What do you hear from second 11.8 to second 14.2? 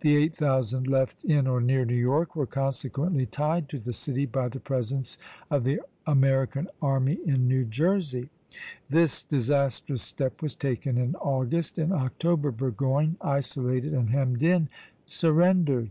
in October Burgoyne, isolated and